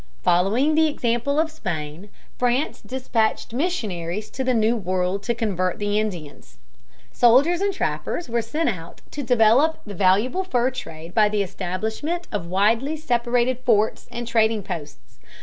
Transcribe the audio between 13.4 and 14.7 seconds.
forts and trading